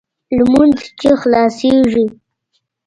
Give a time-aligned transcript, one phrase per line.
[0.37, 2.05] لمونځ چې خلاصېږي.